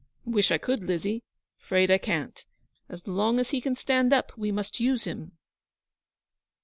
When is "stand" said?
3.75-4.11